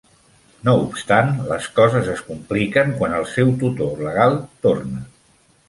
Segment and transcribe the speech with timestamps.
[0.69, 4.37] No obstant, les coses es compliquen quan el seu tutor legal
[4.69, 5.07] torna.